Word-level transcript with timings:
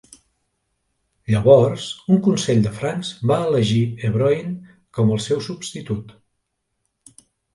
Llavors, 1.33 1.83
un 2.15 2.21
consell 2.27 2.63
de 2.67 2.71
Francs 2.79 3.11
va 3.31 3.37
elegir 3.49 3.83
Ebroin 4.09 4.57
com 4.99 5.11
al 5.17 5.23
seu 5.29 5.43
substitut. 5.51 6.17